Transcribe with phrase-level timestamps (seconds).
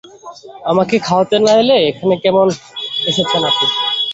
[0.71, 2.35] আমাকে খাওয়াতে না এলে, এখানে কেন
[3.09, 3.65] এসেছেন আপনি?